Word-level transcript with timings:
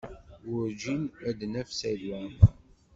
Werǧin 0.49 1.01
ad 1.29 1.35
d-naf 1.39 1.69
Saɛid 1.79 2.03
Waɛmaṛ. 2.09 2.53